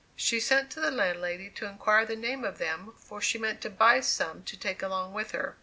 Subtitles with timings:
[0.15, 3.69] She sent to the landlady to inquire the name of them, for she meant to
[3.69, 5.57] buy some to take along with her.